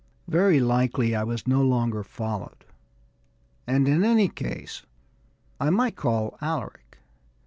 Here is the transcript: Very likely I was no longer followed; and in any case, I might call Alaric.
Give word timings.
Very 0.27 0.59
likely 0.59 1.13
I 1.13 1.23
was 1.23 1.45
no 1.45 1.61
longer 1.61 2.01
followed; 2.03 2.65
and 3.67 3.87
in 3.87 4.03
any 4.03 4.29
case, 4.29 4.81
I 5.59 5.69
might 5.69 5.95
call 5.95 6.39
Alaric. 6.41 6.97